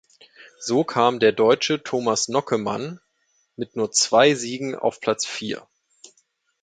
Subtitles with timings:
[0.57, 2.99] So kam der Deutsche Thomas Nockemann
[3.55, 5.67] mit nur zwei Siegen auf Platz vier.